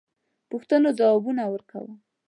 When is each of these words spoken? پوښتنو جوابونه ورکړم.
پوښتنو 0.49 0.89
جوابونه 0.99 1.41
ورکړم. 1.47 1.91